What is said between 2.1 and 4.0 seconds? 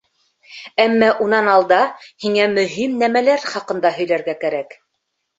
һиңә мөһим нәмәләр хаҡында